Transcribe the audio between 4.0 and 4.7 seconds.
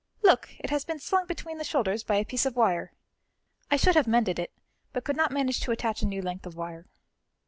mended it,